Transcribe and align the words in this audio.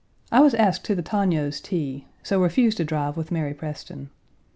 I 0.31 0.39
was 0.39 0.55
asked 0.55 0.83
to 0.85 0.95
the 0.95 1.03
Tognos' 1.03 1.61
tea, 1.61 2.07
so 2.23 2.41
refused 2.41 2.79
a 2.79 2.83
drive 2.83 3.15
with 3.15 3.31
Mary 3.31 3.53
Preston. 3.53 4.09